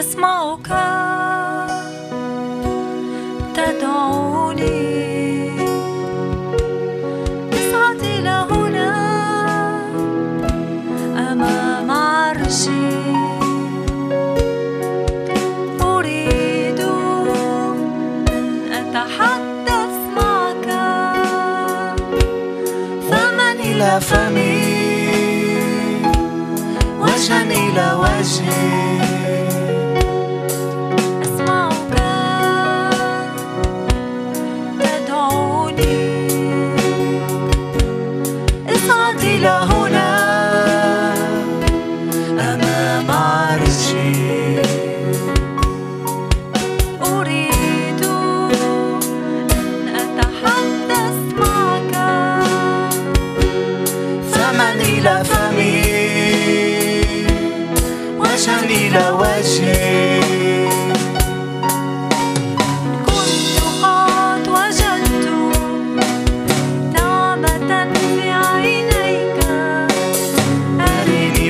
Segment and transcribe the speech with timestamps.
[0.00, 0.68] أسمعك
[3.54, 4.70] تدعوني.
[7.52, 8.92] اسعد إلى هنا.
[11.32, 12.88] أمام عرشي.
[15.82, 16.80] أريد
[18.40, 20.68] أن أتحدث معك.
[23.60, 24.80] إلى فمي؟
[27.00, 29.39] وجها إلى وجهي.
[58.40, 60.20] عشان إلى وجهك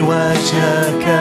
[0.01, 1.20] وجهك.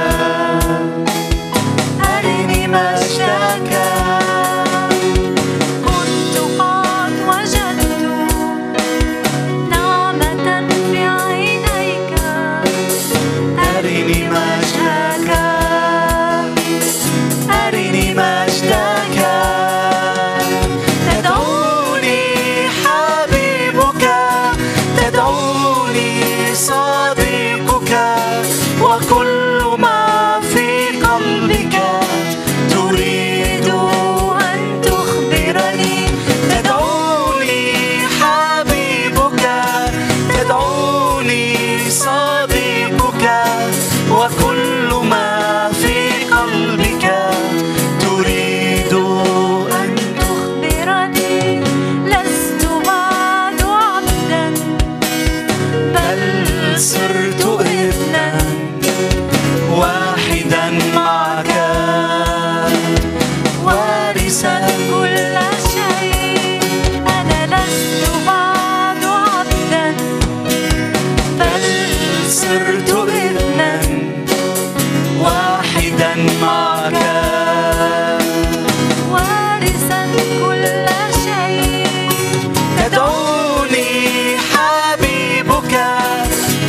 [82.77, 85.73] تدعوني حبيبك.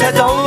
[0.01, 0.40] تدعوني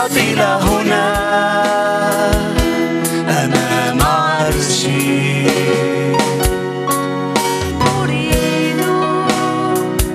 [0.00, 1.06] الباطل هنا
[3.28, 5.46] أمام عرشي.
[8.00, 8.80] أريد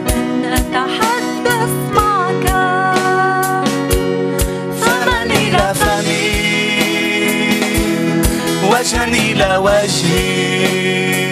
[0.09, 2.46] أن أتحدث معك.
[9.59, 11.24] وجهي.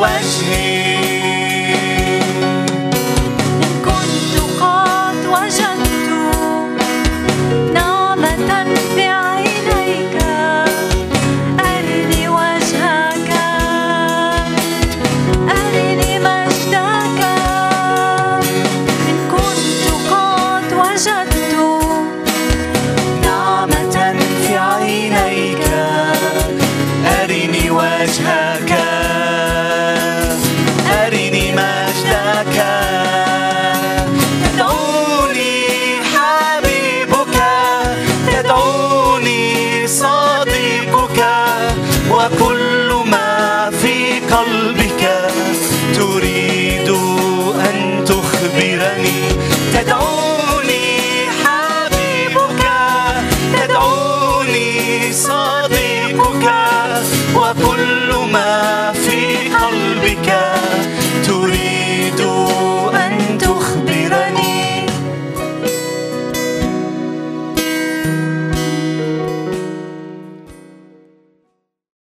[0.00, 0.89] when she